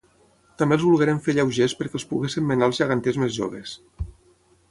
[0.61, 3.77] També els volgueren fer lleugers perquè els poguessin menar els geganters més joves.